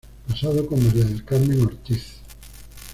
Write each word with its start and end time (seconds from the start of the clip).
Casado 0.27 0.65
con 0.65 0.83
María 0.83 1.03
del 1.05 1.23
Carmen 1.23 1.61
Ortiz. 1.61 2.21